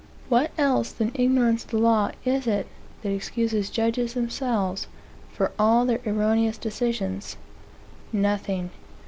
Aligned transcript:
What 0.29 0.49
else 0.57 0.91
than 0.91 1.11
ignorance 1.13 1.63
of 1.63 1.69
the 1.69 1.77
law 1.77 2.09
is 2.25 2.47
it 2.47 2.65
that 3.03 3.11
excuses 3.11 3.69
judges 3.69 4.15
themselves 4.15 4.87
for 5.31 5.51
all 5.59 5.85
their 5.85 6.01
erroneous 6.07 6.57
decisions? 6.57 7.37
Nothing. 8.11 8.71